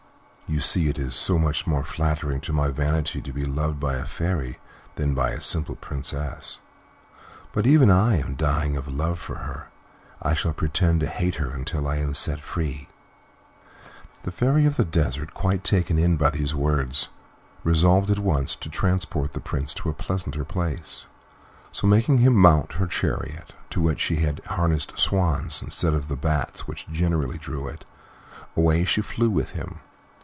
[0.53, 3.93] You see it is so much more flattering to my vanity to be loved by
[3.95, 4.59] a fairy
[4.95, 6.59] than by a simple princess.
[7.53, 9.69] But, even if I am dying of love for her,
[10.21, 12.89] I shall pretend to hate her until I am set free."
[14.23, 17.07] The Fairy of the Desert, quite taken in by these words,
[17.63, 21.07] resolved at once to transport the Prince to a pleasanter place.
[21.71, 26.17] So, making him mount her chariot, to which she had harnessed swans instead of the
[26.17, 27.85] bats which generally drew it,
[28.57, 29.79] away she flew with him.